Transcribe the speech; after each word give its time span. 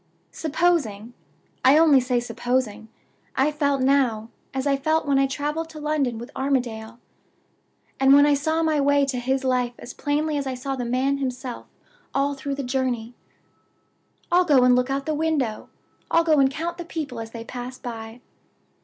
"Supposing 0.31 1.13
I 1.63 1.77
only 1.77 1.99
say 1.99 2.19
supposing 2.19 2.87
I 3.35 3.51
felt 3.51 3.83
now, 3.83 4.31
as 4.51 4.65
I 4.65 4.75
felt 4.75 5.05
when 5.05 5.19
I 5.19 5.27
traveled 5.27 5.69
to 5.69 5.79
London 5.79 6.17
with 6.17 6.31
Armadale; 6.35 6.97
and 7.99 8.11
when 8.15 8.25
I 8.25 8.33
saw 8.33 8.63
my 8.63 8.81
way 8.81 9.05
to 9.05 9.19
his 9.19 9.43
life 9.43 9.73
as 9.77 9.93
plainly 9.93 10.37
as 10.37 10.47
I 10.47 10.55
saw 10.55 10.75
the 10.75 10.85
man 10.85 11.19
himself 11.19 11.67
all 12.15 12.33
through 12.33 12.55
the 12.55 12.63
journey...? 12.63 13.13
"I'll 14.31 14.43
go 14.43 14.63
and 14.63 14.75
look 14.75 14.89
out 14.89 15.01
of 15.01 15.05
the 15.05 15.13
window. 15.13 15.69
I'll 16.09 16.23
go 16.23 16.39
and 16.39 16.49
count 16.49 16.79
the 16.79 16.85
people 16.85 17.19
as 17.19 17.29
they 17.29 17.43
pass 17.43 17.77
by. 17.77 18.21